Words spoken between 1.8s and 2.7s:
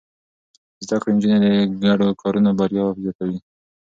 ګډو کارونو